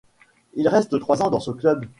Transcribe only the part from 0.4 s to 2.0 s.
Il reste trois ans dans ce club.